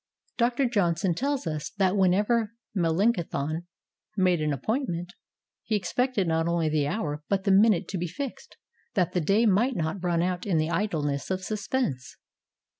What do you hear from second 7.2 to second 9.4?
but the min ute to be fixed, that the